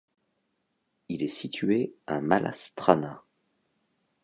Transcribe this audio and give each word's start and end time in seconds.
Il 1.09 1.21
est 1.21 1.27
situé 1.27 1.93
à 2.07 2.21
Malá 2.21 2.51
Strana. 2.53 3.21